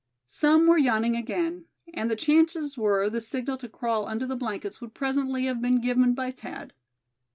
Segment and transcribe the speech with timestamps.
[0.25, 4.81] Some were yawning again, and the chances were the signal to crawl under the blankets
[4.81, 6.73] would presently have been given by Thad.